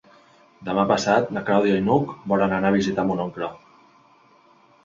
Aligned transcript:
Demà 0.69 0.85
passat 0.91 1.29
na 1.37 1.43
Clàudia 1.49 1.77
i 1.81 1.85
n'Hug 1.89 2.15
volen 2.33 2.57
anar 2.57 2.73
a 2.73 2.77
visitar 2.79 3.07
mon 3.11 3.23
oncle. 3.27 3.51